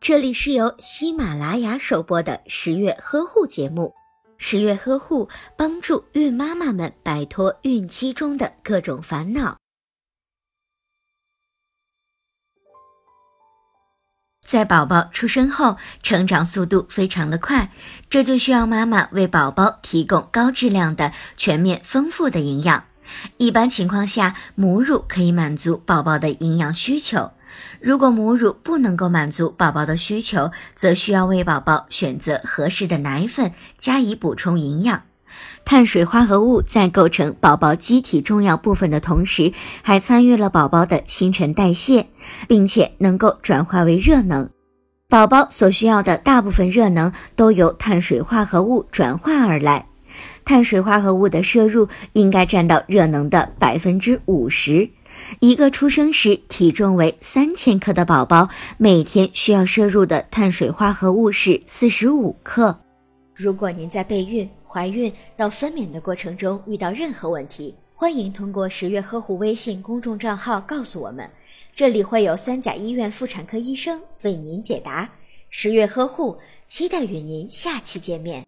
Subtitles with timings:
[0.00, 3.94] 这里是由喜马拉雅首播的十月呵护节目。
[4.36, 9.56] 十月呵护帮助孕妈妈们摆脱孕期中的各种烦恼。
[14.44, 17.72] 在宝宝出生后，成长速度非常的快，
[18.10, 22.84] 这就需要妈妈为宝宝提供高质量的、全面丰富的营养。
[23.38, 27.32] 一般情况下，母乳可以满足宝宝的营养需求。
[27.80, 35.02] 如果母乳不能够满足宝宝的需求，则需要为宝宝选择合适的奶粉加以补充营养。
[35.64, 42.06] 碳水化合物在构成宝宝机体重要部分的同时，还参与了宝宝的新陈代谢，
[42.46, 44.48] 并且能够转化为热能。
[45.08, 49.86] 宝宝所需要的大部分热能都由碳水化合物转化而来。
[50.44, 54.88] 碳水化合物的摄入应该占到热能的百分之五十。
[55.40, 62.78] 一个出生时体重为三千克的宝宝，每天需要摄入的碳水化合物是四十五克。
[63.34, 71.28] 如果您在备孕、怀孕到分娩的过程中遇到任何问题，欢迎通过十月呵护微信公众账号告诉我们，
[71.74, 75.08] 这里会有三甲医院妇产科医生为您解答。
[75.48, 78.44] 十月呵护，期待与您下期见面。